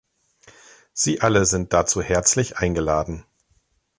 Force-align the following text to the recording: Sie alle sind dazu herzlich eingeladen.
Sie 0.93 1.21
alle 1.21 1.45
sind 1.45 1.73
dazu 1.73 2.01
herzlich 2.01 2.57
eingeladen. 2.57 3.23